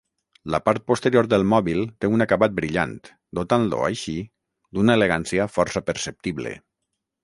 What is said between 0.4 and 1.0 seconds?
La part